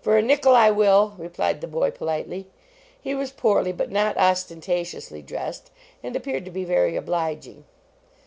[0.00, 2.48] "Fur a nickel I will!" replied the boy, politely.
[2.98, 5.70] He was poorly, but not ostenta 108 JONAS tiously dressed,
[6.02, 7.66] and appeared to be very obliging.